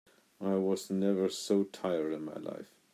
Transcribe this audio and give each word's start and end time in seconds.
I 0.43 0.55
was 0.55 0.89
never 0.89 1.29
so 1.29 1.65
tired 1.65 2.11
in 2.13 2.25
my 2.25 2.33
life. 2.37 2.73